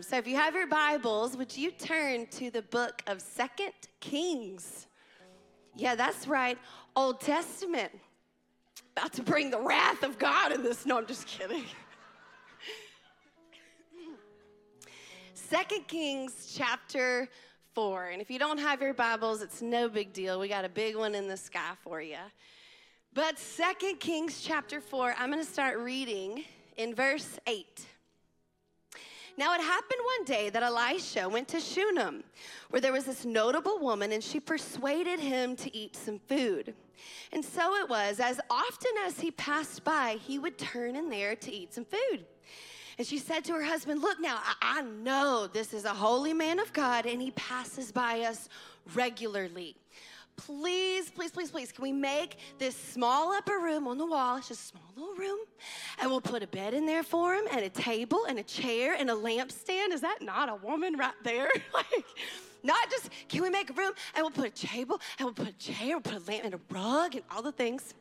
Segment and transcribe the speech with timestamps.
[0.00, 3.72] Um, so if you have your Bibles, would you turn to the book of Second
[4.00, 4.86] Kings?
[5.76, 6.56] Yeah, that's right.
[6.96, 7.92] Old Testament.
[8.96, 10.86] About to bring the wrath of God in this.
[10.86, 11.64] No, I'm just kidding.
[15.34, 17.28] Second Kings chapter
[17.74, 18.06] 4.
[18.06, 20.40] And if you don't have your Bibles, it's no big deal.
[20.40, 22.16] We got a big one in the sky for you.
[23.12, 26.44] But Second Kings chapter 4, I'm going to start reading
[26.78, 27.84] in verse 8.
[29.36, 32.24] Now it happened one day that Elisha went to Shunem,
[32.70, 36.74] where there was this notable woman, and she persuaded him to eat some food.
[37.32, 41.34] And so it was, as often as he passed by, he would turn in there
[41.36, 42.24] to eat some food.
[42.98, 46.34] And she said to her husband, Look now, I, I know this is a holy
[46.34, 48.48] man of God, and he passes by us
[48.94, 49.76] regularly
[50.46, 54.36] please, please, please, please, can we make this small upper room on the wall?
[54.36, 55.38] It's just a small little room.
[56.00, 58.94] And we'll put a bed in there for him, and a table, and a chair,
[58.98, 59.92] and a lampstand.
[59.92, 61.50] Is that not a woman right there?
[61.74, 62.04] like,
[62.62, 63.92] not just, can we make a room?
[64.14, 66.54] And we'll put a table, and we'll put a chair, we'll put a lamp, and
[66.54, 67.94] a rug, and all the things.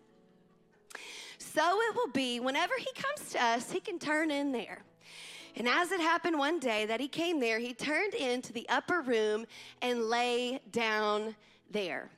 [1.37, 4.83] So it will be whenever he comes to us, he can turn in there.
[5.55, 9.01] And as it happened one day that he came there, he turned into the upper
[9.01, 9.45] room
[9.81, 11.35] and lay down
[11.71, 12.09] there.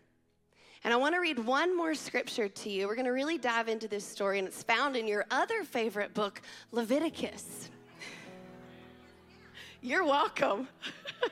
[0.83, 2.87] And I want to read one more scripture to you.
[2.87, 6.15] We're going to really dive into this story, and it's found in your other favorite
[6.15, 7.69] book, Leviticus.
[9.81, 10.67] You're welcome.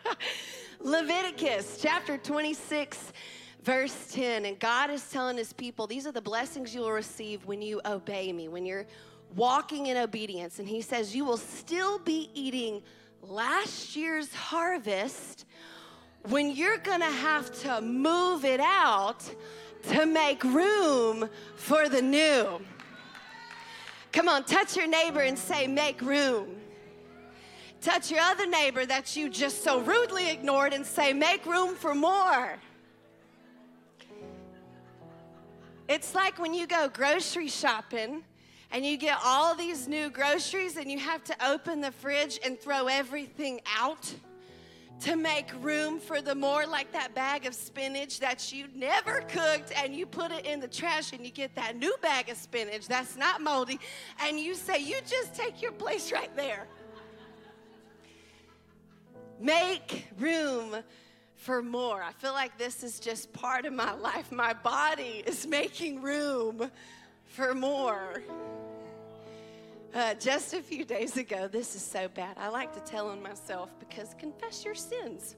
[0.80, 3.12] Leviticus chapter 26,
[3.64, 4.46] verse 10.
[4.46, 7.82] And God is telling his people, these are the blessings you will receive when you
[7.86, 8.86] obey me, when you're
[9.36, 10.60] walking in obedience.
[10.60, 12.84] And he says, you will still be eating
[13.24, 15.46] last year's harvest
[16.28, 19.24] when you're gonna have to move it out
[19.90, 22.60] to make room for the new.
[24.12, 26.56] Come on, touch your neighbor and say, make room.
[27.82, 31.96] Touch your other neighbor that you just so rudely ignored and say, make room for
[31.96, 32.58] more.
[35.88, 38.24] It's like when you go grocery shopping
[38.72, 42.60] and you get all these new groceries and you have to open the fridge and
[42.60, 44.14] throw everything out
[45.02, 49.72] to make room for the more like that bag of spinach that you never cooked
[49.76, 52.88] and you put it in the trash and you get that new bag of spinach
[52.88, 53.80] that's not moldy
[54.22, 56.68] and you say, You just take your place right there.
[59.40, 60.76] Make room
[61.36, 62.04] for more.
[62.04, 64.32] I feel like this is just part of my life.
[64.32, 66.70] My body is making room
[67.24, 68.22] for more.
[69.92, 72.38] Uh, just a few days ago, this is so bad.
[72.38, 75.36] I like to tell on myself because confess your sins.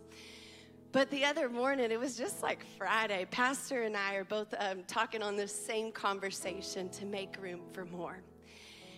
[0.91, 3.25] But the other morning, it was just like Friday.
[3.31, 7.85] Pastor and I are both um, talking on this same conversation to make room for
[7.85, 8.17] more.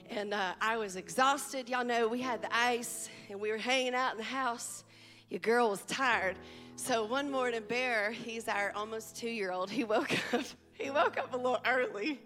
[0.09, 1.69] And uh, I was exhausted.
[1.69, 4.83] Y'all know we had the ice and we were hanging out in the house.
[5.29, 6.35] Your girl was tired.
[6.77, 10.45] So one morning, Bear, he's our almost two year old, he woke up.
[10.73, 12.19] He woke up a little early.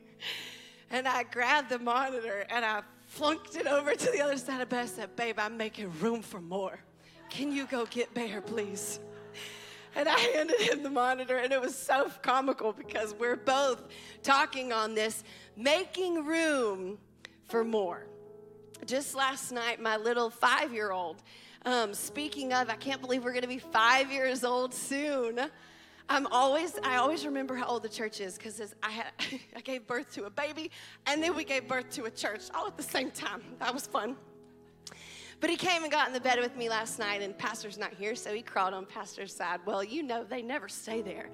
[0.90, 2.84] And I grabbed the monitor and I
[3.18, 4.88] flunked it over to the other side of bed.
[4.88, 6.80] Said, Babe, I'm making room for more.
[7.32, 9.00] Can you go get Bear, please?
[9.96, 13.82] And I handed him the monitor, and it was so comical because we're both
[14.22, 15.24] talking on this,
[15.56, 17.00] making room
[17.48, 18.06] for more.
[18.86, 21.24] Just last night, my little five year old,
[21.66, 25.40] um, speaking of, I can't believe we're gonna be five years old soon.
[26.10, 29.08] I'm always, I always remember how old the church is because I had,
[29.56, 30.72] I gave birth to a baby
[31.06, 33.42] and then we gave birth to a church all at the same time.
[33.60, 34.16] That was fun.
[35.40, 37.94] But he came and got in the bed with me last night, and Pastor's not
[37.94, 39.60] here, so he crawled on Pastor's side.
[39.68, 41.30] Well, you know, they never stay there.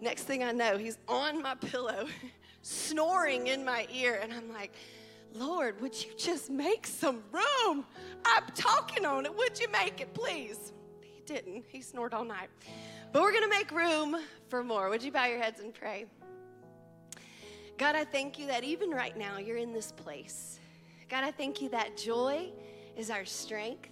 [0.00, 2.06] Next thing I know, he's on my pillow,
[2.62, 4.72] snoring in my ear, and I'm like,
[5.34, 7.84] Lord, would you just make some room?
[8.24, 9.36] I'm talking on it.
[9.36, 10.72] Would you make it, please?
[11.02, 11.64] He didn't.
[11.68, 12.48] He snored all night.
[13.12, 14.16] But we're going to make room
[14.48, 14.88] for more.
[14.88, 16.06] Would you bow your heads and pray?
[17.76, 20.58] God, I thank you that even right now you're in this place.
[21.10, 22.50] God, I thank you that joy
[22.96, 23.90] is our strength,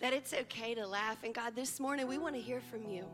[0.00, 1.18] that it's okay to laugh.
[1.22, 3.04] And God, this morning we want to hear from you.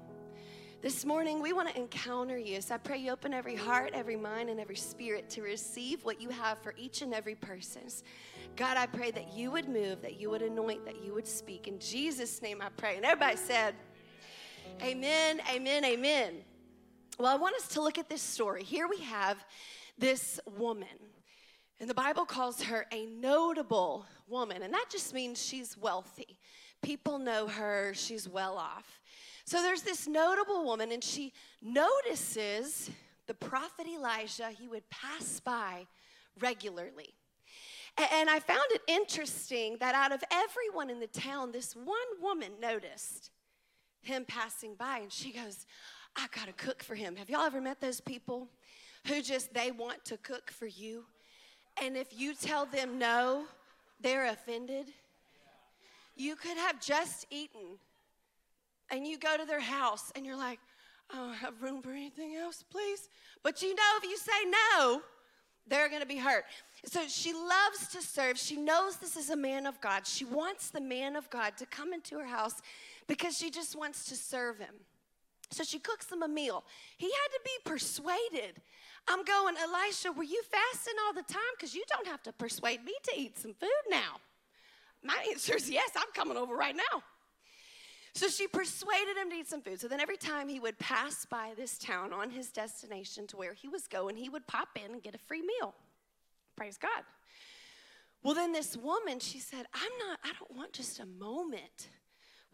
[0.81, 2.63] This morning we want to encounter you.
[2.63, 6.19] So I pray you open every heart, every mind, and every spirit to receive what
[6.19, 7.83] you have for each and every person.
[8.57, 11.69] God, I pray that you would move, that you would anoint, that you would speak.
[11.69, 12.97] In Jesus' name I pray.
[12.97, 13.75] And everybody said,
[14.81, 16.35] Amen, amen, amen.
[17.19, 18.63] Well, I want us to look at this story.
[18.63, 19.45] Here we have
[19.99, 20.89] this woman,
[21.81, 26.39] and the Bible calls her a notable woman, and that just means she's wealthy.
[26.83, 29.01] People know her, she's well off.
[29.45, 32.91] So there's this notable woman, and she notices
[33.27, 35.87] the prophet Elijah, he would pass by
[36.41, 37.15] regularly.
[37.97, 42.53] And I found it interesting that out of everyone in the town, this one woman
[42.61, 43.31] noticed
[44.03, 45.67] him passing by and she goes,
[46.17, 47.17] I gotta cook for him.
[47.17, 48.49] Have y'all ever met those people
[49.07, 51.05] who just they want to cook for you?
[51.83, 53.45] And if you tell them no,
[54.01, 54.87] they're offended.
[56.17, 57.79] You could have just eaten
[58.91, 60.59] and you go to their house and you're like,
[61.11, 63.09] I don't have room for anything else, please.
[63.43, 64.33] But you know, if you say
[64.77, 65.03] no,
[65.67, 66.45] they're gonna be hurt.
[66.85, 68.39] So she loves to serve.
[68.39, 70.07] She knows this is a man of God.
[70.07, 72.61] She wants the man of God to come into her house
[73.13, 74.75] because she just wants to serve him.
[75.51, 76.65] So she cooks him a meal.
[76.97, 78.63] He had to be persuaded.
[79.07, 81.43] I'm going, Elisha, were you fasting all the time?
[81.55, 84.17] Because you don't have to persuade me to eat some food now.
[85.05, 87.03] My answer is yes, I'm coming over right now.
[88.15, 89.79] So she persuaded him to eat some food.
[89.79, 93.53] So then every time he would pass by this town on his destination to where
[93.53, 95.75] he was going, he would pop in and get a free meal.
[96.57, 97.03] Praise God.
[98.23, 101.91] Well, then this woman, she said, I'm not, I don't want just a moment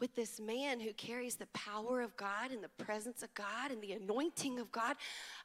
[0.01, 3.83] with this man who carries the power of God and the presence of God and
[3.83, 4.97] the anointing of God.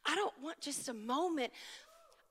[0.05, 1.51] I don't want just a moment.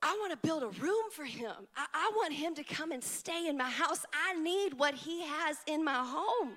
[0.03, 1.53] I want to build a room for him.
[1.77, 4.05] I, I, want him to come and stay in my house.
[4.13, 6.55] I need what he has in my home.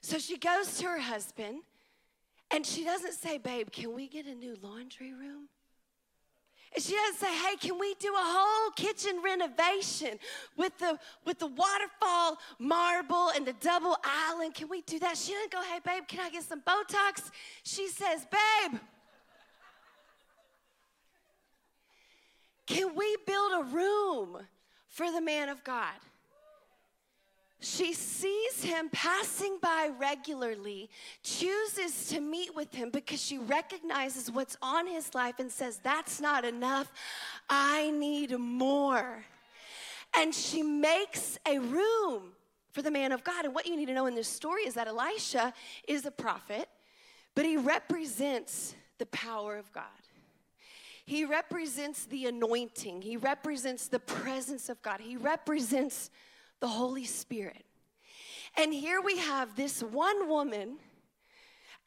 [0.00, 1.58] So she goes to her husband
[2.50, 5.48] and she doesn't say, Babe, can we get a new laundry room?
[6.78, 10.18] She doesn't say, hey, can we do a whole kitchen renovation
[10.56, 14.54] with the with the waterfall marble and the double island?
[14.54, 15.16] Can we do that?
[15.16, 17.30] She doesn't go, hey, babe, can I get some Botox?
[17.62, 18.78] She says, babe,
[22.66, 24.38] can we build a room
[24.88, 25.94] for the man of God?
[27.60, 30.90] She sees him passing by regularly,
[31.22, 36.20] chooses to meet with him because she recognizes what's on his life and says, That's
[36.20, 36.92] not enough.
[37.48, 39.24] I need more.
[40.14, 42.32] And she makes a room
[42.72, 43.46] for the man of God.
[43.46, 45.52] And what you need to know in this story is that Elisha
[45.88, 46.68] is a prophet,
[47.34, 49.84] but he represents the power of God.
[51.06, 56.10] He represents the anointing, he represents the presence of God, he represents
[56.60, 57.64] the Holy Spirit.
[58.56, 60.78] And here we have this one woman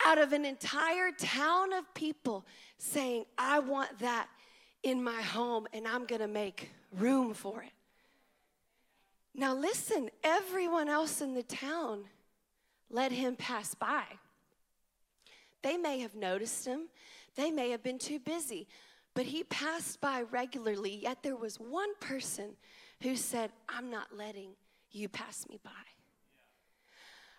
[0.06, 2.46] out of an entire town of people
[2.78, 4.28] saying, I want that
[4.84, 7.72] in my home and I'm gonna make room for it.
[9.34, 12.06] Now, listen, everyone else in the town
[12.90, 14.04] let him pass by.
[15.62, 16.88] They may have noticed him,
[17.36, 18.68] they may have been too busy,
[19.14, 22.56] but he passed by regularly, yet there was one person
[23.02, 24.52] who said, I'm not letting
[24.92, 25.72] you pass me by.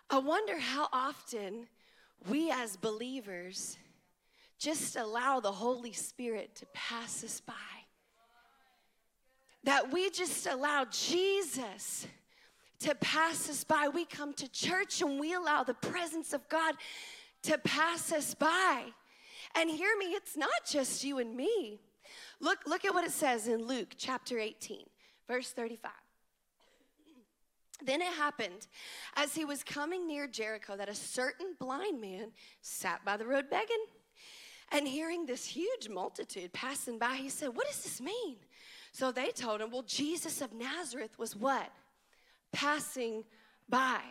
[0.09, 1.67] I wonder how often
[2.29, 3.77] we as believers
[4.59, 7.53] just allow the Holy Spirit to pass us by.
[9.63, 12.07] That we just allow Jesus
[12.79, 13.87] to pass us by.
[13.87, 16.75] We come to church and we allow the presence of God
[17.43, 18.85] to pass us by.
[19.55, 21.79] And hear me, it's not just you and me.
[22.39, 24.85] Look, look at what it says in Luke chapter 18,
[25.31, 25.91] verse 35.
[27.83, 28.67] Then it happened
[29.15, 32.31] as he was coming near Jericho that a certain blind man
[32.61, 33.85] sat by the road begging.
[34.73, 38.35] And hearing this huge multitude passing by, he said, What does this mean?
[38.91, 41.71] So they told him, Well, Jesus of Nazareth was what?
[42.51, 43.23] Passing
[43.69, 44.01] by.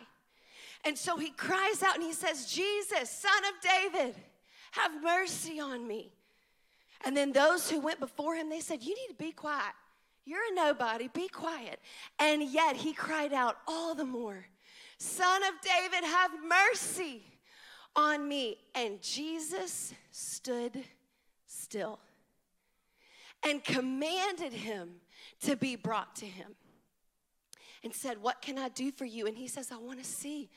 [0.83, 4.15] And so he cries out and he says, Jesus, son of David,
[4.71, 6.11] have mercy on me.
[7.05, 9.73] And then those who went before him, they said, You need to be quiet.
[10.25, 11.79] You're a nobody, be quiet.
[12.19, 14.45] And yet he cried out all the more,
[14.97, 17.23] Son of David, have mercy
[17.95, 18.57] on me.
[18.75, 20.83] And Jesus stood
[21.47, 21.99] still
[23.43, 25.01] and commanded him
[25.41, 26.55] to be brought to him
[27.83, 29.25] and said, What can I do for you?
[29.27, 30.49] And he says, I want to see.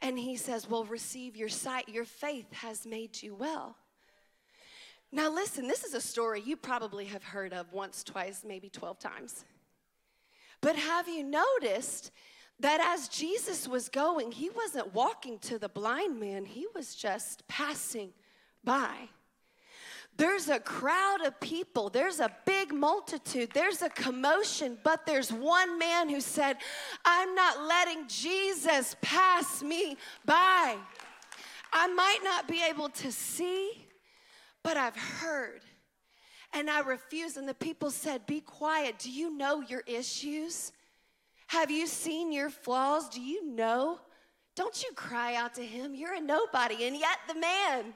[0.00, 1.88] And he says, Well, receive your sight.
[1.88, 3.76] Your faith has made you well.
[5.14, 8.98] Now, listen, this is a story you probably have heard of once, twice, maybe 12
[8.98, 9.44] times.
[10.60, 12.10] But have you noticed
[12.58, 17.46] that as Jesus was going, he wasn't walking to the blind man, he was just
[17.46, 18.12] passing
[18.64, 19.08] by.
[20.16, 25.78] There's a crowd of people, there's a big multitude, there's a commotion, but there's one
[25.78, 26.56] man who said,
[27.04, 30.76] I'm not letting Jesus pass me by.
[31.72, 33.83] I might not be able to see,
[34.64, 35.60] but I've heard
[36.52, 37.36] and I refuse.
[37.36, 38.98] And the people said, Be quiet.
[38.98, 40.72] Do you know your issues?
[41.46, 43.08] Have you seen your flaws?
[43.08, 44.00] Do you know?
[44.56, 45.94] Don't you cry out to him.
[45.94, 46.84] You're a nobody.
[46.84, 47.94] And yet the man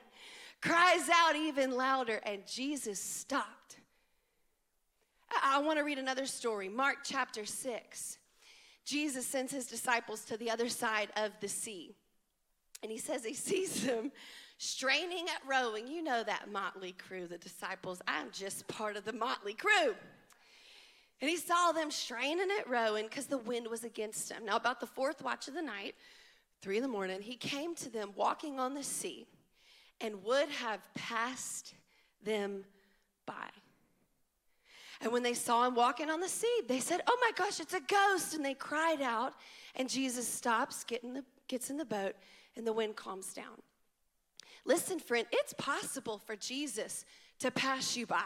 [0.60, 3.58] cries out even louder, and Jesus stopped
[5.30, 8.18] I, I want to read another story, Mark chapter 6.
[8.84, 11.94] Jesus sends his disciples to the other side of the sea.
[12.82, 14.12] And he says he sees them
[14.58, 15.86] straining at rowing.
[15.86, 18.02] You know that motley crew, the disciples.
[18.06, 19.94] I'm just part of the motley crew.
[21.20, 24.44] And he saw them straining at rowing because the wind was against them.
[24.44, 25.94] Now, about the fourth watch of the night,
[26.60, 29.26] three in the morning, he came to them walking on the sea
[30.00, 31.74] and would have passed
[32.22, 32.64] them
[33.26, 33.48] by.
[35.00, 37.74] And when they saw him walking on the sea, they said, Oh my gosh, it's
[37.74, 38.34] a ghost.
[38.34, 39.34] And they cried out.
[39.76, 42.16] And Jesus stops, get in the, gets in the boat,
[42.56, 43.62] and the wind calms down.
[44.68, 47.06] Listen, friend, it's possible for Jesus
[47.38, 48.20] to pass you by.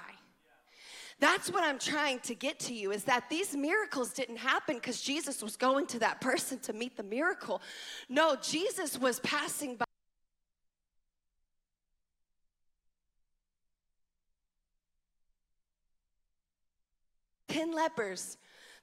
[1.21, 5.01] That's what I'm trying to get to you is that these miracles didn't happen because
[5.01, 7.63] Jesus was going to that person to meet the miracle.
[8.09, 9.85] No, Jesus was passing by.
[17.47, 18.37] 10 lepers.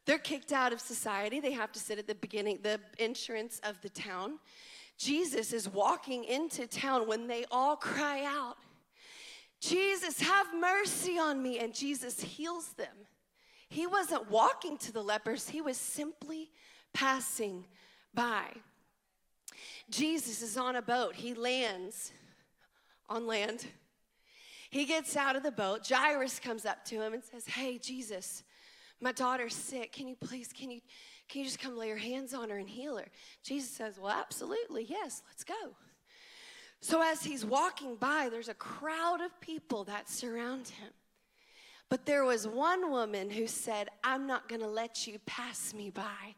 [0.06, 1.42] They're kicked out of society.
[1.42, 4.40] They have to sit at the beginning, the entrance of the town.
[5.00, 8.58] Jesus is walking into town when they all cry out,
[9.62, 11.60] Jesus, have mercy on me.
[11.60, 12.96] And Jesus heals them.
[13.70, 16.50] He wasn't walking to the lepers, he was simply
[16.94, 17.66] passing
[18.14, 18.44] by.
[19.90, 21.16] Jesus is on a boat.
[21.16, 22.12] He lands
[23.08, 23.66] on land.
[24.70, 25.88] He gets out of the boat.
[25.88, 28.44] Jairus comes up to him and says, Hey, Jesus,
[29.00, 29.94] my daughter's sick.
[29.94, 30.82] Can you please, can you,
[31.30, 33.08] can you just come lay your hands on her and heal her?
[33.44, 35.76] Jesus says, Well, absolutely, yes, let's go.
[36.82, 40.90] So as he's walking by, there's a crowd of people that surround him.
[41.90, 45.90] But there was one woman who said, I'm not going to let you pass me
[45.90, 46.36] by.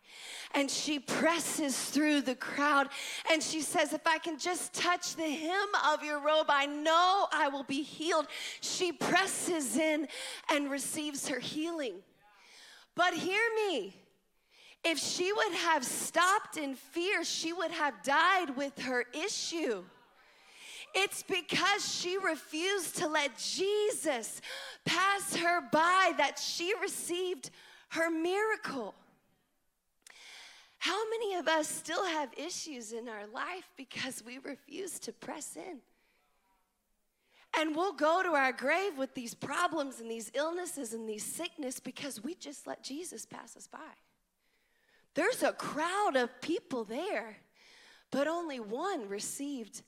[0.54, 2.88] And she presses through the crowd
[3.30, 7.28] and she says, If I can just touch the hem of your robe, I know
[7.34, 8.28] I will be healed.
[8.62, 10.08] She presses in
[10.50, 11.96] and receives her healing.
[12.96, 14.01] But hear me.
[14.84, 19.84] If she would have stopped in fear, she would have died with her issue.
[20.94, 24.42] It's because she refused to let Jesus
[24.84, 27.52] pass her by that she received
[27.90, 28.94] her miracle.
[30.80, 35.56] How many of us still have issues in our life because we refuse to press
[35.56, 35.78] in?
[37.58, 41.80] And we'll go to our grave with these problems and these illnesses and these sickness
[41.80, 43.78] because we just let Jesus pass us by.
[45.14, 47.38] There's a crowd of people there,
[48.12, 49.82] but only one received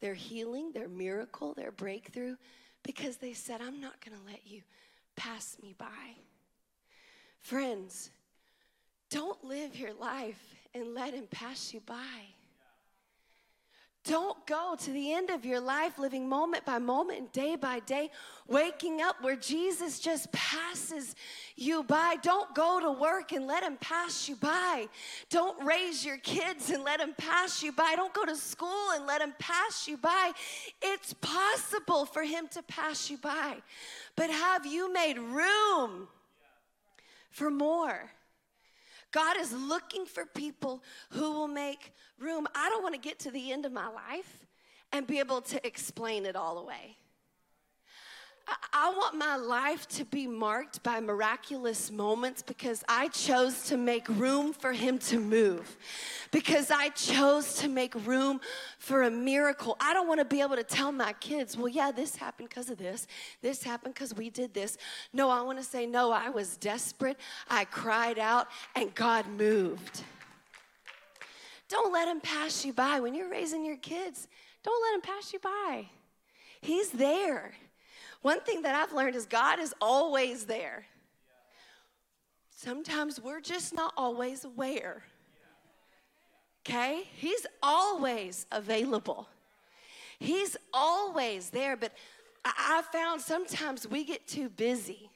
[0.00, 2.36] their healing, their miracle, their breakthrough
[2.82, 4.62] because they said, I'm not going to let you
[5.16, 6.16] pass me by.
[7.40, 8.10] Friends,
[9.10, 12.34] don't live your life and let him pass you by.
[14.04, 17.80] Don't go to the end of your life living moment by moment and day by
[17.80, 18.10] day,
[18.48, 21.14] waking up where Jesus just passes
[21.54, 22.16] you by.
[22.22, 24.88] Don't go to work and let him pass you by.
[25.28, 27.94] Don't raise your kids and let him pass you by.
[27.94, 30.32] Don't go to school and let him pass you by.
[30.80, 33.56] It's possible for him to pass you by.
[34.16, 36.08] But have you made room
[37.30, 38.10] for more?
[39.12, 42.46] God is looking for people who will make room.
[42.54, 44.46] I don't want to get to the end of my life
[44.92, 46.96] and be able to explain it all away.
[48.72, 54.08] I want my life to be marked by miraculous moments because I chose to make
[54.08, 55.76] room for Him to move.
[56.30, 58.40] Because I chose to make room
[58.78, 59.76] for a miracle.
[59.80, 62.70] I don't want to be able to tell my kids, well, yeah, this happened because
[62.70, 63.06] of this.
[63.42, 64.78] This happened because we did this.
[65.12, 67.18] No, I want to say, no, I was desperate.
[67.48, 70.02] I cried out, and God moved.
[71.68, 73.00] Don't let Him pass you by.
[73.00, 74.26] When you're raising your kids,
[74.62, 75.86] don't let Him pass you by.
[76.60, 77.54] He's there.
[78.22, 80.84] One thing that I've learned is God is always there.
[82.50, 85.02] Sometimes we're just not always aware.
[86.66, 87.04] Okay?
[87.16, 89.28] He's always available.
[90.18, 91.92] He's always there, but
[92.44, 95.10] I found sometimes we get too busy.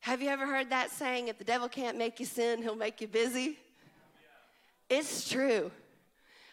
[0.00, 3.00] Have you ever heard that saying, if the devil can't make you sin, he'll make
[3.00, 3.58] you busy?
[4.90, 5.70] It's true.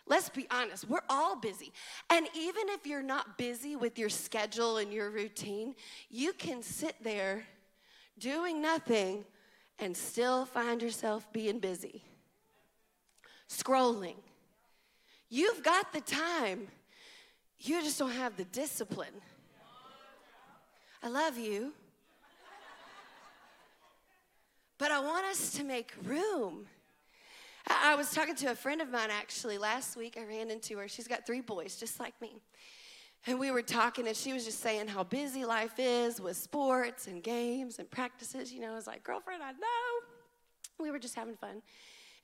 [0.10, 1.74] Let's be honest, we're all busy.
[2.10, 5.76] And even if you're not busy with your schedule and your routine,
[6.10, 7.46] you can sit there
[8.18, 9.26] doing nothing
[9.80, 12.04] and still find yourself being busy.
[13.50, 14.16] Scrolling.
[15.30, 16.68] You've got the time,
[17.60, 19.22] you just don't have the discipline.
[21.04, 21.74] I love you.
[24.78, 26.68] But I want us to make room
[27.70, 30.18] I was talking to a friend of mine actually last week.
[30.20, 30.88] I ran into her.
[30.88, 32.42] She's got three boys, just like me.
[33.26, 37.08] And we were talking, and she was just saying how busy life is with sports
[37.08, 38.54] and games and practices.
[38.54, 40.78] You know, I was like, girlfriend, I know.
[40.80, 41.62] We were just having fun.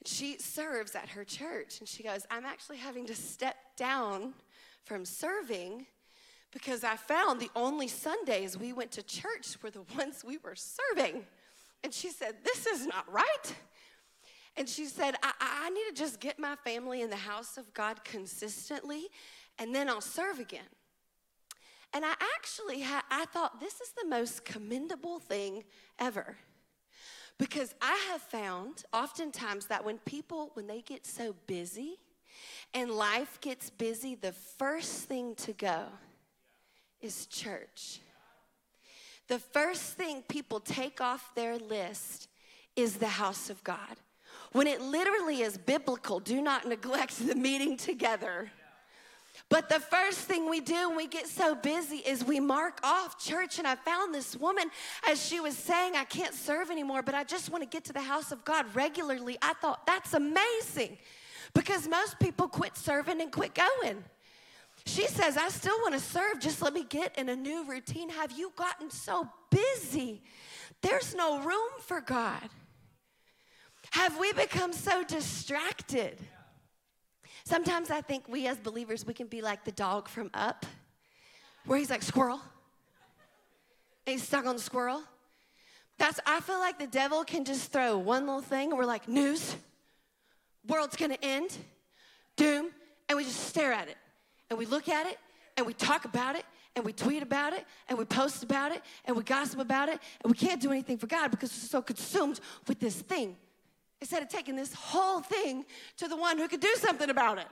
[0.06, 4.34] She serves at her church, and she goes, I'm actually having to step down
[4.84, 5.88] from serving
[6.52, 10.56] because I found the only Sundays we went to church were the ones we were
[10.56, 11.26] serving.
[11.84, 13.56] And she said, This is not right.
[14.55, 17.74] And she said, I, I need to just get my family in the house of
[17.74, 19.07] God consistently,
[19.57, 20.62] and then I'll serve again.
[21.93, 25.63] And I actually ha- I thought this is the most commendable thing
[26.00, 26.38] ever.
[27.38, 31.98] Because I have found oftentimes that when people, when they get so busy
[32.74, 35.86] and life gets busy, the first thing to go
[37.01, 38.00] is church.
[39.27, 42.27] The first thing people take off their list
[42.75, 43.98] is the house of God.
[44.53, 48.51] When it literally is biblical, do not neglect the meeting together.
[49.50, 53.24] But the first thing we do when we get so busy is we mark off
[53.24, 53.60] church.
[53.60, 54.69] And I found this woman
[55.07, 57.93] as she was saying, I can't serve anymore, but I just want to get to
[57.93, 59.38] the house of God regularly.
[59.41, 60.98] I thought, that's amazing
[61.53, 64.03] because most people quit serving and quit going.
[64.86, 68.10] She says, I still want to serve, just let me get in a new routine.
[68.10, 70.22] Have you gotten so busy?
[70.81, 72.50] There's no room for God.
[73.94, 76.18] Have we become so distracted?
[77.46, 80.66] Sometimes I think we as believers, we can be like the dog from Up,
[81.68, 82.42] where he's like, squirrel.
[84.08, 85.04] And he's stuck on the squirrel.
[86.00, 89.08] That's, I feel like the devil can just throw one little thing, and we're like,
[89.08, 89.56] news,
[90.68, 91.56] world's gonna end,
[92.36, 92.72] doom,
[93.08, 93.98] and we just stare at it
[94.50, 95.20] and we look at it
[95.56, 96.46] and we talk about it
[96.76, 100.00] and we tweet about it and we post about it and we gossip about it
[100.24, 103.36] and we can't do anything for God because we're so consumed with this thing
[104.03, 105.63] instead of taking this whole thing
[105.95, 107.48] to the one who could do something about it.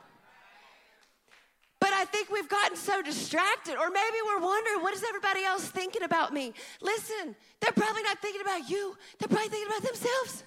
[1.80, 5.66] But I think we've gotten so distracted, or maybe we're wondering, what is everybody else
[5.66, 6.54] thinking about me?
[6.82, 10.44] Listen, they're probably not thinking about you, they're probably thinking about themselves.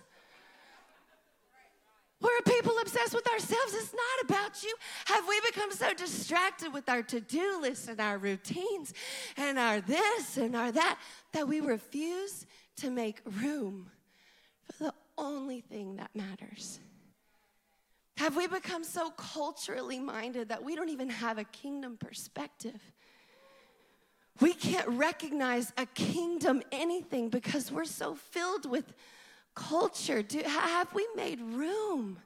[2.20, 3.75] We're people obsessed with ourselves.
[3.75, 4.75] It's not about you.
[5.06, 8.93] Have we become so distracted with our to do list and our routines
[9.38, 10.99] and our this and our that
[11.32, 13.90] that we refuse to make room
[14.73, 16.81] for the only thing that matters?
[18.17, 22.81] Have we become so culturally minded that we don't even have a kingdom perspective?
[24.41, 28.93] We can't recognize a kingdom anything because we're so filled with
[29.55, 30.23] culture?
[30.23, 32.19] Do, have we made room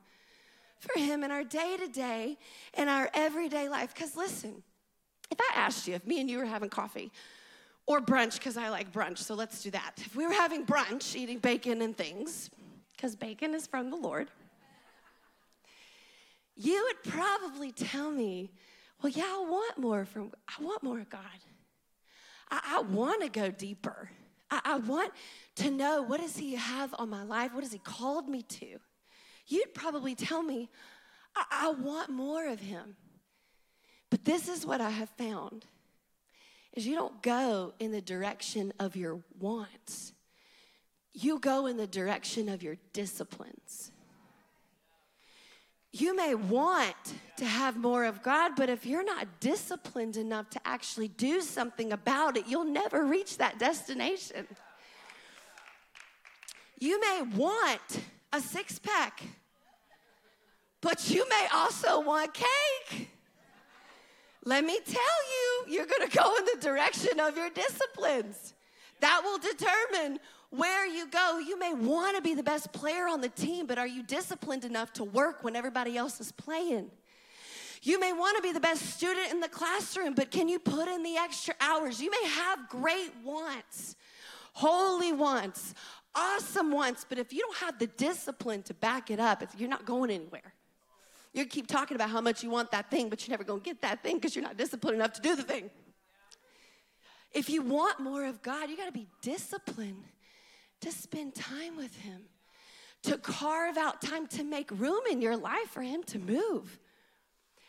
[0.78, 2.38] for Him in our day to day
[2.74, 3.94] and our everyday life?
[3.94, 4.62] Because listen,
[5.30, 7.12] if I asked you, if me and you were having coffee
[7.86, 9.92] or brunch, because I like brunch, so let's do that.
[9.98, 12.50] If we were having brunch, eating bacon and things,
[12.98, 14.28] because bacon is from the Lord,
[16.56, 18.50] you would probably tell me,
[19.00, 21.20] well, yeah, I want more from, I want more of God.
[22.50, 24.10] I, I want to go deeper.
[24.50, 25.12] I, I want
[25.56, 27.54] to know what does he have on my life?
[27.54, 28.78] What has he called me to?
[29.46, 30.68] You'd probably tell me,
[31.36, 32.96] I, I want more of him.
[34.10, 35.66] But this is what I have found
[36.72, 40.14] is you don't go in the direction of your wants.
[41.12, 43.92] You go in the direction of your disciplines.
[45.90, 46.94] You may want
[47.38, 51.92] to have more of God, but if you're not disciplined enough to actually do something
[51.92, 54.46] about it, you'll never reach that destination.
[56.78, 58.00] You may want
[58.32, 59.22] a six pack,
[60.80, 63.08] but you may also want cake.
[64.44, 68.54] Let me tell you, you're gonna go in the direction of your disciplines.
[69.00, 71.38] That will determine where you go.
[71.38, 74.92] You may wanna be the best player on the team, but are you disciplined enough
[74.94, 76.90] to work when everybody else is playing?
[77.82, 80.88] You may want to be the best student in the classroom, but can you put
[80.88, 82.00] in the extra hours?
[82.00, 83.96] You may have great wants,
[84.52, 85.74] holy wants,
[86.14, 89.84] awesome wants, but if you don't have the discipline to back it up, you're not
[89.84, 90.54] going anywhere.
[91.32, 93.64] You keep talking about how much you want that thing, but you're never going to
[93.64, 95.70] get that thing because you're not disciplined enough to do the thing.
[97.32, 100.04] If you want more of God, you got to be disciplined
[100.80, 102.22] to spend time with Him,
[103.04, 106.78] to carve out time to make room in your life for Him to move.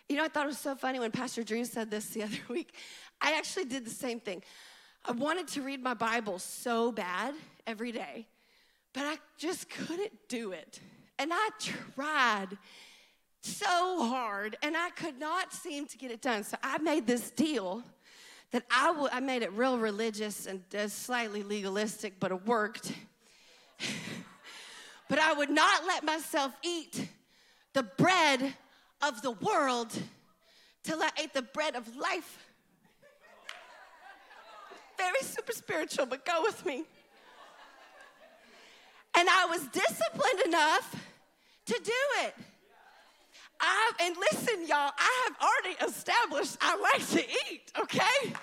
[0.07, 2.39] You know, I thought it was so funny when Pastor Drew said this the other
[2.49, 2.73] week.
[3.21, 4.43] I actually did the same thing.
[5.05, 7.33] I wanted to read my Bible so bad
[7.65, 8.27] every day,
[8.93, 10.79] but I just couldn't do it.
[11.17, 12.57] And I tried
[13.41, 16.43] so hard and I could not seem to get it done.
[16.43, 17.83] So I made this deal
[18.51, 22.93] that I, w- I made it real religious and uh, slightly legalistic, but it worked.
[25.09, 27.07] but I would not let myself eat
[27.73, 28.53] the bread
[29.01, 29.91] of the world
[30.83, 32.45] till I ate the bread of life.
[34.97, 36.83] very super spiritual, but go with me.
[39.15, 40.95] And I was disciplined enough
[41.65, 42.35] to do it.
[43.61, 48.33] I, and listen, y'all, I have already established I like to eat, okay?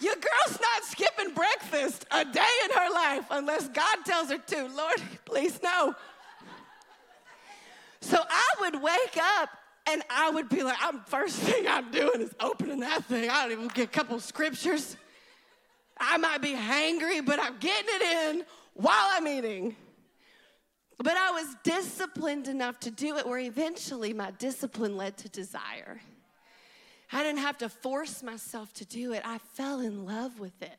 [0.00, 4.68] Your girl's not skipping breakfast a day in her life unless God tells her to.
[4.68, 5.94] Lord, please no.
[8.00, 9.50] So I would wake up
[9.86, 13.28] and I would be like, I'm first thing I'm doing is opening that thing.
[13.28, 14.96] I don't even get a couple scriptures.
[15.98, 19.76] I might be hangry, but I'm getting it in while I'm eating.
[21.02, 26.00] But I was disciplined enough to do it where eventually my discipline led to desire.
[27.10, 30.76] I didn't have to force myself to do it, I fell in love with it.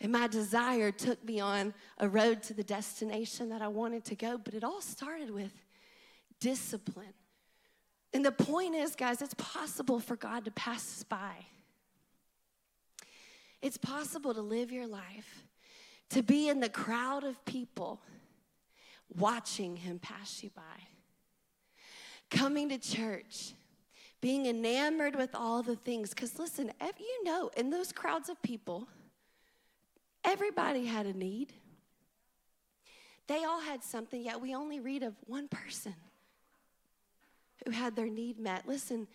[0.00, 4.14] And my desire took me on a road to the destination that I wanted to
[4.14, 4.38] go.
[4.38, 5.52] But it all started with
[6.40, 7.14] discipline.
[8.14, 11.32] And the point is, guys, it's possible for God to pass us by.
[13.60, 15.44] It's possible to live your life,
[16.10, 18.00] to be in the crowd of people
[19.16, 20.62] watching him pass you by.
[22.30, 23.52] Coming to church,
[24.20, 26.10] being enamored with all the things.
[26.10, 28.88] Because listen, you know, in those crowds of people,
[30.24, 31.52] everybody had a need.
[33.26, 35.94] They all had something, yet we only read of one person
[37.64, 38.66] who had their need met.
[38.66, 39.06] Listen,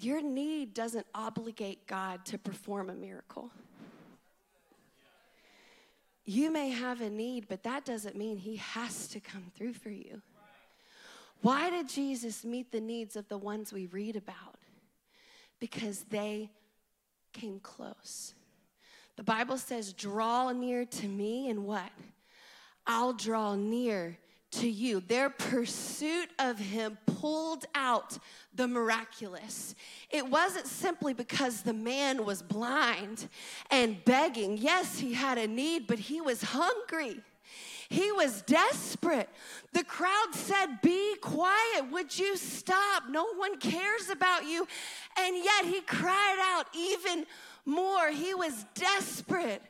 [0.00, 3.50] your need doesn't obligate God to perform a miracle.
[6.30, 9.88] You may have a need, but that doesn't mean He has to come through for
[9.88, 10.20] you.
[11.40, 14.58] Why did Jesus meet the needs of the ones we read about?
[15.58, 16.50] Because they
[17.32, 18.34] came close.
[19.16, 21.90] The Bible says, Draw near to me, and what?
[22.86, 24.18] I'll draw near
[24.52, 25.00] to you.
[25.00, 28.18] Their pursuit of him pulled out
[28.54, 29.74] the miraculous.
[30.10, 33.28] It wasn't simply because the man was blind
[33.70, 34.56] and begging.
[34.56, 37.22] Yes, he had a need, but he was hungry.
[37.88, 39.30] He was desperate.
[39.72, 41.90] The crowd said, Be quiet.
[41.90, 43.04] Would you stop?
[43.08, 44.66] No one cares about you.
[45.18, 47.24] And yet he cried out even
[47.64, 48.10] more.
[48.10, 49.62] He was desperate.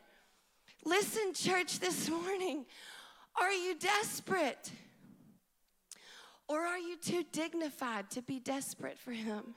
[0.85, 2.65] Listen, church, this morning.
[3.39, 4.71] Are you desperate?
[6.47, 9.55] Or are you too dignified to be desperate for Him?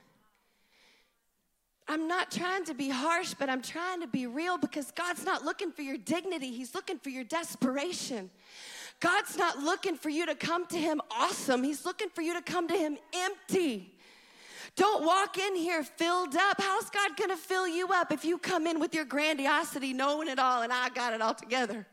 [1.87, 5.43] I'm not trying to be harsh, but I'm trying to be real because God's not
[5.43, 8.29] looking for your dignity, He's looking for your desperation.
[8.99, 12.41] God's not looking for you to come to Him awesome, He's looking for you to
[12.41, 13.95] come to Him empty.
[14.75, 16.59] Don't walk in here filled up.
[16.59, 20.39] How's God gonna fill you up if you come in with your grandiosity, knowing it
[20.39, 21.85] all, and I got it all together?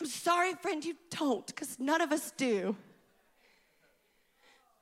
[0.00, 2.74] I'm sorry, friend, you don't, because none of us do.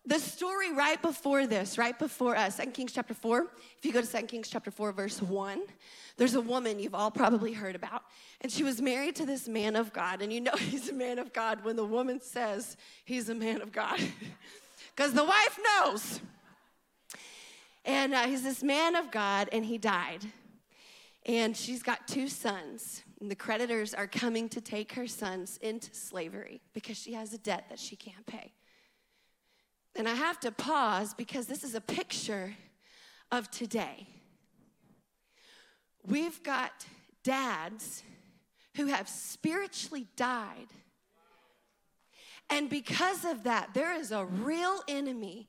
[0.07, 4.01] The story right before this, right before us, 2 Kings chapter 4, if you go
[4.01, 5.61] to 2 Kings chapter 4, verse 1,
[6.17, 8.05] there's a woman you've all probably heard about,
[8.41, 10.23] and she was married to this man of God.
[10.23, 13.61] And you know he's a man of God when the woman says he's a man
[13.61, 14.01] of God,
[14.97, 16.21] because the wife knows.
[17.85, 20.25] And uh, he's this man of God, and he died.
[21.27, 23.03] And she's got two sons.
[23.21, 27.39] And the creditors are coming to take her sons into slavery because she has a
[27.39, 28.53] debt that she can't pay.
[29.97, 32.55] And I have to pause because this is a picture
[33.33, 34.07] of today.
[36.05, 36.87] We've got
[37.25, 38.05] dads
[38.77, 40.69] who have spiritually died
[42.51, 45.49] and because of that, there is a real enemy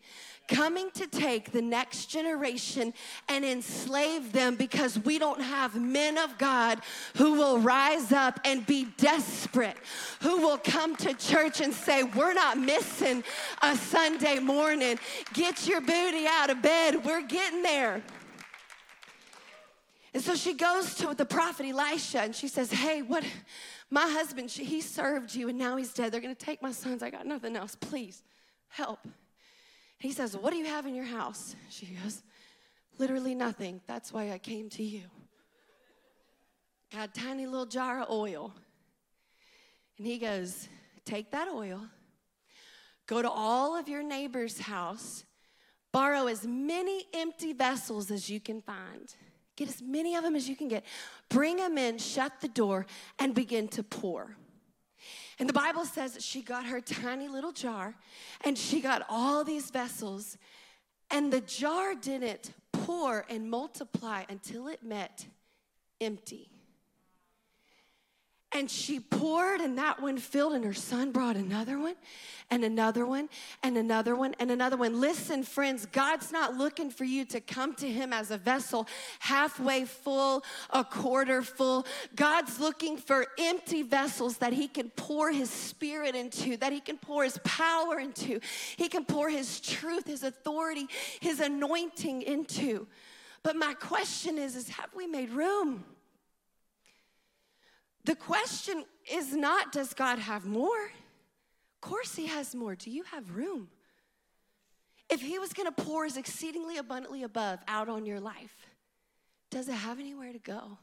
[0.50, 2.94] coming to take the next generation
[3.30, 6.82] and enslave them because we don't have men of God
[7.16, 9.78] who will rise up and be desperate,
[10.22, 13.24] who will come to church and say, We're not missing
[13.62, 15.00] a Sunday morning.
[15.34, 17.06] Get your booty out of bed.
[17.06, 18.02] We're getting there.
[20.14, 23.24] And so she goes to the prophet Elisha and she says, Hey, what?
[23.92, 26.12] My husband, he served you and now he's dead.
[26.12, 27.02] They're going to take my sons.
[27.02, 27.76] I got nothing else.
[27.76, 28.24] Please
[28.68, 29.00] help.
[29.98, 31.56] He says, What do you have in your house?
[31.70, 32.22] She goes,
[33.00, 33.82] Literally nothing.
[33.88, 35.04] That's why I came to you.
[36.94, 38.54] Got a tiny little jar of oil.
[39.98, 40.68] And he goes,
[41.06, 41.82] Take that oil,
[43.08, 45.26] go to all of your neighbor's house,
[45.92, 49.16] borrow as many empty vessels as you can find
[49.60, 50.86] Get as many of them as you can get.
[51.28, 52.86] Bring them in, shut the door,
[53.20, 54.38] and begin to pour.
[55.38, 57.94] And the Bible says that she got her tiny little jar
[58.46, 60.38] and she got all these vessels,
[61.12, 65.28] and the jar didn't pour and multiply until it met
[66.00, 66.50] empty.
[68.52, 71.94] And she poured, and that one filled, and her son brought another one,
[72.50, 73.30] and another one,
[73.62, 75.00] and another one, and another one.
[75.00, 78.88] Listen, friends, God's not looking for you to come to Him as a vessel
[79.20, 81.86] halfway full, a quarter full.
[82.16, 86.98] God's looking for empty vessels that He can pour His Spirit into, that He can
[86.98, 88.40] pour His power into,
[88.78, 90.88] He can pour His truth, His authority,
[91.20, 92.88] His anointing into.
[93.44, 95.86] But my question is, is have we made room?
[98.06, 100.86] The question is not, does God have more?
[100.86, 102.76] Of course, He has more.
[102.76, 103.70] Do you have room?
[105.10, 108.68] If He was gonna pour His exceedingly abundantly above out on your life,
[109.50, 110.78] does it have anywhere to go?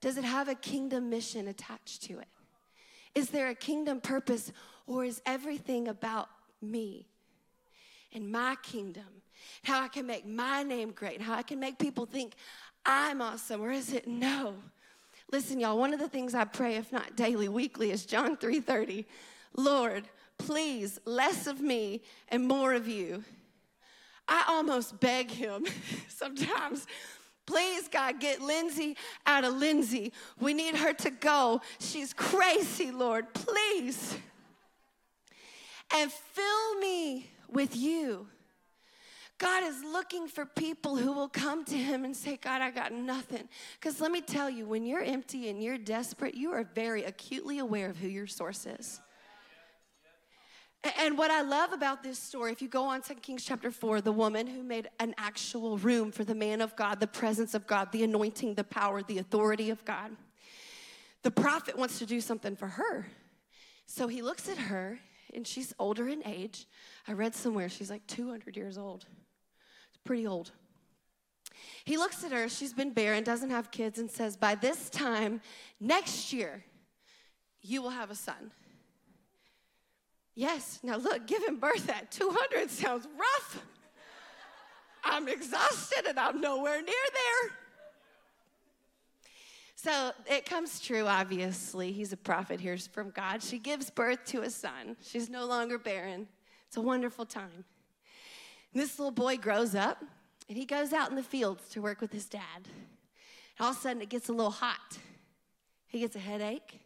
[0.00, 2.28] Does it have a kingdom mission attached to it?
[3.14, 4.52] Is there a kingdom purpose,
[4.86, 6.28] or is everything about
[6.60, 7.06] me
[8.12, 9.22] and my kingdom?
[9.62, 12.34] How I can make my name great, how I can make people think
[12.84, 14.56] I'm awesome, or is it no?
[15.34, 19.04] Listen, y'all, one of the things I pray, if not daily, weekly, is John 3:30.
[19.56, 23.24] Lord, please, less of me and more of you.
[24.28, 25.66] I almost beg him
[26.08, 26.86] sometimes.
[27.46, 30.12] Please, God, get Lindsey out of Lindsey.
[30.38, 31.62] We need her to go.
[31.80, 33.34] She's crazy, Lord.
[33.34, 34.16] Please.
[35.92, 38.28] And fill me with you.
[39.38, 42.92] God is looking for people who will come to Him and say, God, I got
[42.92, 43.48] nothing.
[43.80, 47.58] Because let me tell you, when you're empty and you're desperate, you are very acutely
[47.58, 49.00] aware of who your source is.
[51.00, 54.02] And what I love about this story, if you go on 2 Kings chapter 4,
[54.02, 57.66] the woman who made an actual room for the man of God, the presence of
[57.66, 60.10] God, the anointing, the power, the authority of God,
[61.22, 63.06] the prophet wants to do something for her.
[63.86, 64.98] So he looks at her,
[65.32, 66.66] and she's older in age.
[67.08, 69.06] I read somewhere she's like 200 years old
[70.04, 70.50] pretty old.
[71.84, 75.40] He looks at her, she's been barren, doesn't have kids, and says, By this time
[75.80, 76.64] next year,
[77.62, 78.52] you will have a son.
[80.34, 83.62] Yes, now look, giving birth at 200 sounds rough.
[85.04, 87.50] I'm exhausted and I'm nowhere near there.
[89.76, 91.92] So it comes true, obviously.
[91.92, 93.42] He's a prophet here from God.
[93.42, 94.96] She gives birth to a son.
[95.02, 96.26] She's no longer barren.
[96.66, 97.64] It's a wonderful time.
[98.74, 100.02] This little boy grows up
[100.48, 102.42] and he goes out in the fields to work with his dad.
[103.56, 104.98] And all of a sudden, it gets a little hot.
[105.86, 106.80] He gets a headache.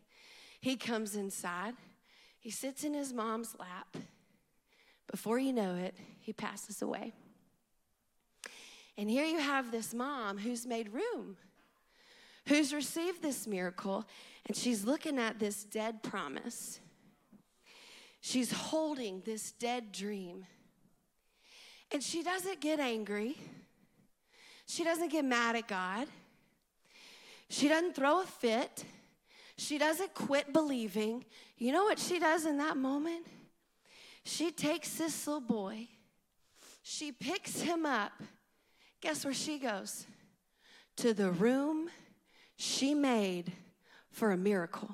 [0.60, 1.74] He comes inside.
[2.38, 3.96] He sits in his mom's lap.
[5.10, 7.14] Before you know it, he passes away.
[8.98, 11.38] And here you have this mom who's made room,
[12.46, 14.04] who's received this miracle,
[14.44, 16.80] and she's looking at this dead promise.
[18.20, 20.44] She's holding this dead dream
[21.92, 23.36] and she doesn't get angry.
[24.66, 26.06] She doesn't get mad at God.
[27.48, 28.84] She doesn't throw a fit.
[29.56, 31.24] She doesn't quit believing.
[31.56, 33.26] You know what she does in that moment?
[34.24, 35.88] She takes this little boy,
[36.82, 38.12] she picks him up.
[39.00, 40.06] Guess where she goes?
[40.96, 41.88] To the room
[42.56, 43.52] she made
[44.10, 44.90] for a miracle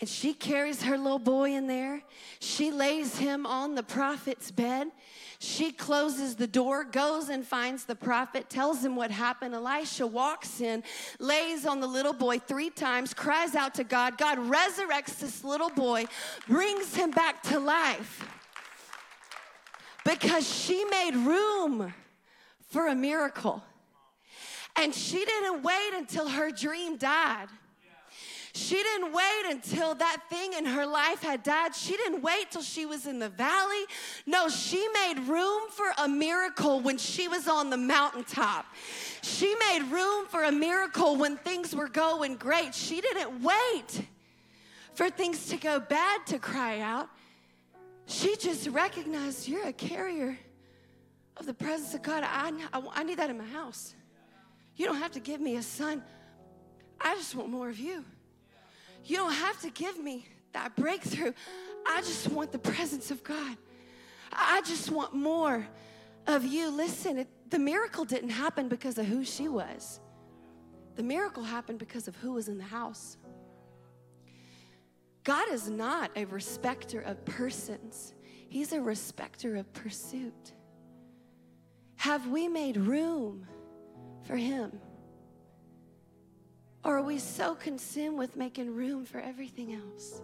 [0.00, 2.02] and she carries her little boy in there.
[2.40, 4.88] She lays him on the prophet's bed.
[5.42, 9.54] She closes the door, goes and finds the prophet, tells him what happened.
[9.54, 10.82] Elisha walks in,
[11.18, 14.18] lays on the little boy three times, cries out to God.
[14.18, 16.04] God resurrects this little boy,
[16.46, 18.28] brings him back to life
[20.04, 21.94] because she made room
[22.68, 23.64] for a miracle.
[24.76, 27.48] And she didn't wait until her dream died.
[28.52, 31.74] She didn't wait until that thing in her life had died.
[31.74, 33.84] She didn't wait till she was in the valley.
[34.26, 38.66] No, she made room for a miracle when she was on the mountaintop.
[39.22, 42.74] She made room for a miracle when things were going great.
[42.74, 44.02] She didn't wait
[44.94, 47.08] for things to go bad to cry out.
[48.06, 50.36] She just recognized you're a carrier
[51.36, 52.24] of the presence of God.
[52.24, 53.94] I, I, I need that in my house.
[54.74, 56.02] You don't have to give me a son.
[57.00, 58.04] I just want more of you.
[59.04, 61.32] You don't have to give me that breakthrough.
[61.86, 63.56] I just want the presence of God.
[64.32, 65.66] I just want more
[66.26, 66.70] of you.
[66.70, 70.00] Listen, it, the miracle didn't happen because of who she was,
[70.96, 73.16] the miracle happened because of who was in the house.
[75.24, 78.14] God is not a respecter of persons,
[78.48, 80.52] He's a respecter of pursuit.
[81.96, 83.46] Have we made room
[84.24, 84.72] for Him?
[86.84, 90.22] Or are we so consumed with making room for everything else?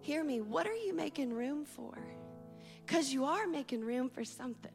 [0.00, 1.96] Hear me, what are you making room for?
[2.84, 4.72] Because you are making room for something.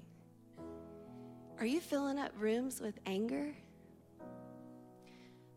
[1.60, 3.54] Are you filling up rooms with anger,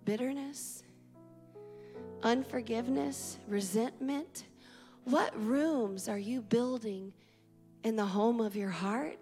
[0.05, 0.83] bitterness,
[2.25, 4.45] unforgiveness, resentment?
[5.05, 7.12] What rooms are you building
[7.85, 9.18] in the home of your heart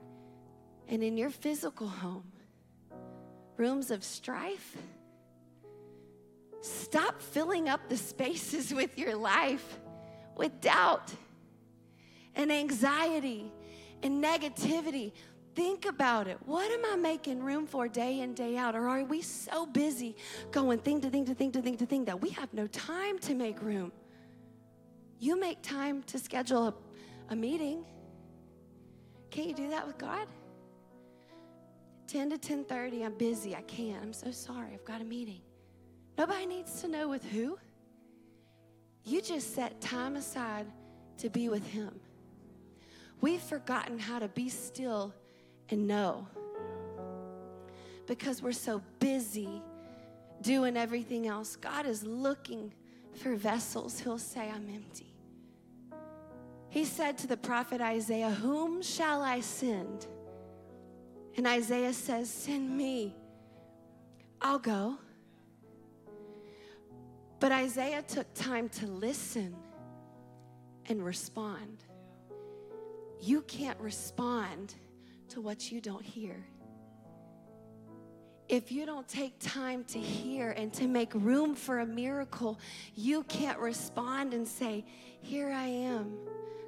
[0.88, 2.33] and in your physical home?
[3.59, 4.77] Rooms of strife?
[6.61, 9.81] Stop filling up the spaces with your life
[10.37, 11.12] with doubt
[12.35, 13.53] and anxiety
[14.03, 15.12] and negativity.
[15.55, 16.38] Think about it.
[16.46, 18.75] What am I making room for day in, day out?
[18.75, 20.16] Or are we so busy
[20.51, 23.18] going thing to thing to thing to thing to thing that we have no time
[23.20, 23.92] to make room?
[25.18, 26.75] You make time to schedule a,
[27.31, 27.85] a meeting.
[29.31, 30.27] Can't you do that with God?
[32.07, 33.55] 10 to 10:30, I'm busy.
[33.55, 34.03] I can't.
[34.03, 34.70] I'm so sorry.
[34.75, 35.42] I've got a meeting.
[36.18, 37.59] Nobody needs to know with who.
[39.05, 40.66] You just set time aside
[41.18, 41.99] to be with Him.
[43.20, 45.14] We've forgotten how to be still
[45.68, 46.27] and know
[48.07, 49.62] because we're so busy
[50.42, 51.57] doing everything else.
[51.57, 52.73] God is looking
[53.14, 54.01] for vessels.
[54.01, 55.14] He'll say, I'm empty.
[56.70, 60.07] He said to the prophet Isaiah, Whom shall I send?
[61.37, 63.14] And Isaiah says, Send me.
[64.40, 64.99] I'll go.
[67.40, 69.57] But Isaiah took time to listen
[70.87, 71.85] and respond.
[73.20, 74.74] You can't respond
[75.31, 76.37] to what you don't hear.
[78.48, 82.59] If you don't take time to hear and to make room for a miracle,
[82.94, 84.85] you can't respond and say,
[85.22, 86.18] Here I am.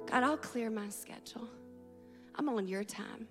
[0.09, 1.49] God, I'll clear my schedule.
[2.35, 3.27] I'm on your time.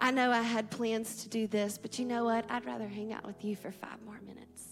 [0.00, 2.50] I know I had plans to do this, but you know what?
[2.50, 4.71] I'd rather hang out with you for five more minutes.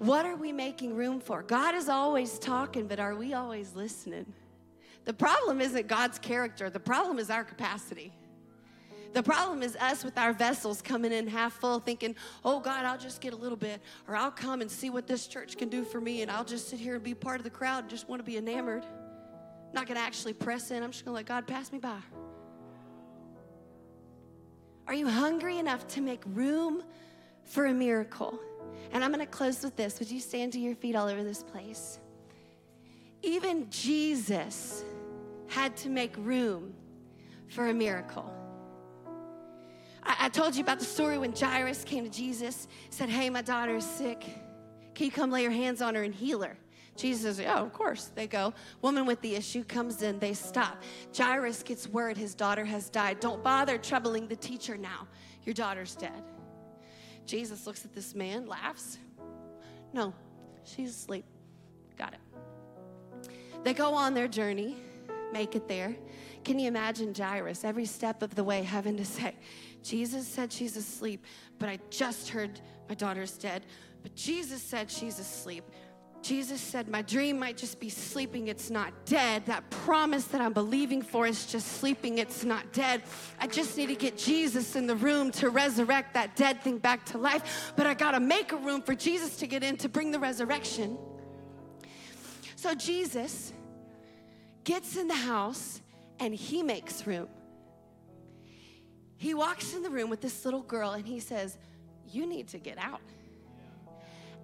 [0.00, 1.42] What are we making room for?
[1.42, 4.24] God is always talking, but are we always listening?
[5.04, 8.10] The problem isn't God's character, the problem is our capacity.
[9.12, 12.96] The problem is us with our vessels coming in half full, thinking, oh God, I'll
[12.96, 15.84] just get a little bit, or I'll come and see what this church can do
[15.84, 18.08] for me, and I'll just sit here and be part of the crowd and just
[18.08, 18.84] want to be enamored.
[18.86, 21.78] I'm not going to actually press in, I'm just going to let God pass me
[21.78, 21.98] by.
[24.86, 26.84] Are you hungry enough to make room
[27.44, 28.40] for a miracle?
[28.92, 29.98] And I'm going to close with this.
[29.98, 31.98] Would you stand to your feet all over this place?
[33.22, 34.84] Even Jesus
[35.48, 36.74] had to make room
[37.48, 38.32] for a miracle.
[40.02, 43.42] I, I, told you about the story when Jairus came to Jesus, said, Hey, my
[43.42, 44.24] daughter is sick.
[44.94, 46.56] Can you come lay your hands on her and heal her?
[46.96, 48.10] Jesus says, Oh, of course.
[48.14, 48.54] They go.
[48.82, 50.82] Woman with the issue comes in, they stop.
[51.16, 53.20] Jairus gets word his daughter has died.
[53.20, 55.06] Don't bother troubling the teacher now.
[55.44, 56.22] Your daughter's dead.
[57.26, 58.98] Jesus looks at this man, laughs.
[59.92, 60.14] No,
[60.64, 61.24] she's asleep.
[61.96, 63.30] Got it.
[63.62, 64.76] They go on their journey,
[65.32, 65.94] make it there.
[66.44, 69.34] Can you imagine Jairus every step of the way having to say,
[69.82, 71.24] Jesus said she's asleep,
[71.58, 73.66] but I just heard my daughter's dead.
[74.02, 75.64] But Jesus said she's asleep.
[76.22, 79.46] Jesus said, My dream might just be sleeping, it's not dead.
[79.46, 83.02] That promise that I'm believing for is just sleeping, it's not dead.
[83.38, 87.06] I just need to get Jesus in the room to resurrect that dead thing back
[87.06, 90.10] to life, but I gotta make a room for Jesus to get in to bring
[90.10, 90.98] the resurrection.
[92.56, 93.52] So Jesus
[94.64, 95.80] gets in the house
[96.18, 97.28] and he makes room.
[99.16, 101.58] He walks in the room with this little girl and he says,
[102.06, 103.00] You need to get out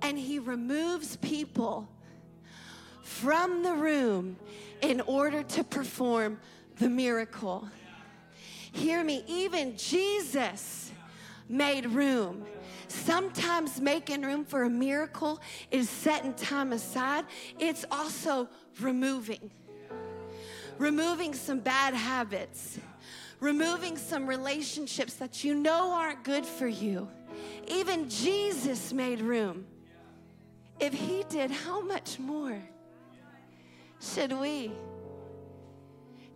[0.02, 1.88] and he removes people
[3.02, 4.37] from the room
[4.82, 6.38] in order to perform
[6.78, 7.68] the miracle.
[8.72, 10.92] Hear me, even Jesus
[11.48, 12.44] made room.
[12.88, 17.24] Sometimes making room for a miracle is setting time aside,
[17.59, 18.48] it's also
[18.80, 19.50] removing.
[20.78, 22.78] Removing some bad habits,
[23.40, 27.09] removing some relationships that you know aren't good for you.
[27.68, 29.66] Even Jesus made room.
[30.78, 32.60] If he did, how much more
[34.00, 34.72] should we?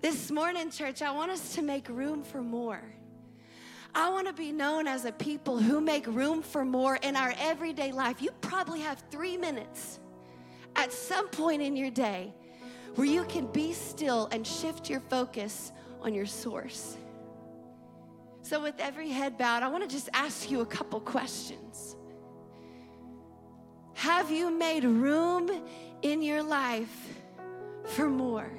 [0.01, 2.83] This morning, church, I want us to make room for more.
[3.95, 7.35] I want to be known as a people who make room for more in our
[7.39, 8.23] everyday life.
[8.23, 9.99] You probably have three minutes
[10.77, 12.33] at some point in your day
[12.95, 16.97] where you can be still and shift your focus on your source.
[18.43, 21.90] So, with every head bowed, I want to just ask you a couple questions.
[24.01, 25.51] Have you made room
[26.01, 27.19] in your life
[27.85, 28.51] for more?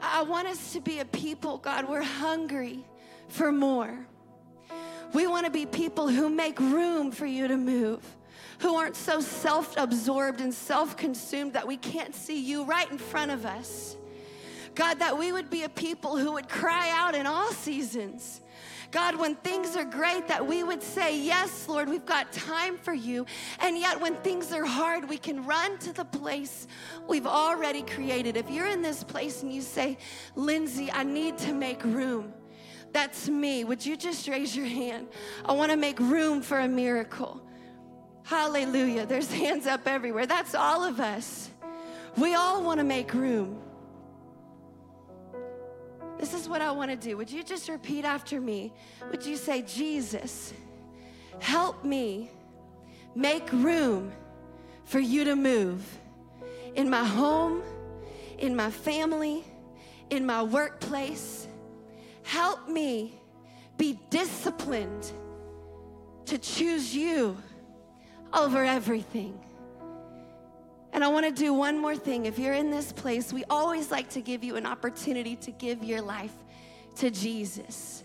[0.00, 2.82] I want us to be a people, God, we're hungry
[3.28, 4.06] for more.
[5.12, 8.02] We want to be people who make room for you to move,
[8.60, 12.96] who aren't so self absorbed and self consumed that we can't see you right in
[12.96, 13.98] front of us.
[14.74, 18.40] God, that we would be a people who would cry out in all seasons.
[18.90, 22.92] God, when things are great, that we would say, Yes, Lord, we've got time for
[22.92, 23.24] you.
[23.60, 26.66] And yet, when things are hard, we can run to the place
[27.08, 28.36] we've already created.
[28.36, 29.96] If you're in this place and you say,
[30.34, 32.32] Lindsey, I need to make room,
[32.92, 33.64] that's me.
[33.64, 35.08] Would you just raise your hand?
[35.44, 37.40] I want to make room for a miracle.
[38.24, 39.06] Hallelujah.
[39.06, 40.26] There's hands up everywhere.
[40.26, 41.50] That's all of us.
[42.16, 43.62] We all want to make room.
[46.20, 47.16] This is what I want to do.
[47.16, 48.74] Would you just repeat after me?
[49.10, 50.52] Would you say, Jesus,
[51.40, 52.30] help me
[53.14, 54.12] make room
[54.84, 55.82] for you to move
[56.74, 57.62] in my home,
[58.38, 59.42] in my family,
[60.10, 61.48] in my workplace?
[62.22, 63.14] Help me
[63.78, 65.10] be disciplined
[66.26, 67.34] to choose you
[68.34, 69.40] over everything.
[70.92, 72.26] And I want to do one more thing.
[72.26, 75.84] If you're in this place, we always like to give you an opportunity to give
[75.84, 76.34] your life
[76.96, 78.04] to Jesus.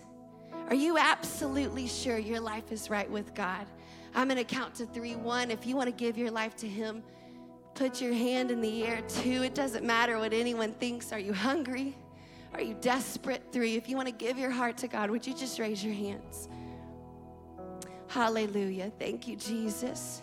[0.68, 3.66] Are you absolutely sure your life is right with God?
[4.14, 5.14] I'm going to count to three.
[5.14, 7.02] One, if you want to give your life to Him,
[7.74, 9.02] put your hand in the air.
[9.08, 11.12] Two, it doesn't matter what anyone thinks.
[11.12, 11.94] Are you hungry?
[12.54, 13.42] Are you desperate?
[13.52, 15.94] Three, if you want to give your heart to God, would you just raise your
[15.94, 16.48] hands?
[18.08, 18.90] Hallelujah.
[18.98, 20.22] Thank you, Jesus.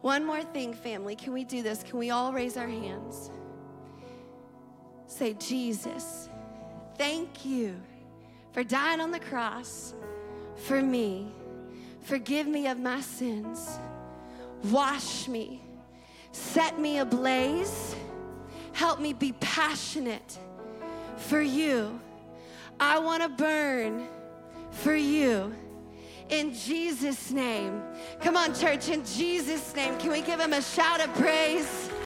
[0.00, 1.16] One more thing, family.
[1.16, 1.82] Can we do this?
[1.82, 3.30] Can we all raise our hands?
[5.06, 6.28] Say, Jesus,
[6.96, 7.74] thank you
[8.52, 9.94] for dying on the cross
[10.56, 11.32] for me.
[12.02, 13.78] Forgive me of my sins.
[14.64, 15.62] Wash me.
[16.32, 17.96] Set me ablaze.
[18.72, 20.38] Help me be passionate
[21.16, 21.98] for you.
[22.78, 24.06] I want to burn
[24.70, 25.52] for you
[26.28, 27.82] in Jesus' name.
[28.20, 29.98] Come on, church, in Jesus' name.
[29.98, 31.90] Can we give him a shout of praise?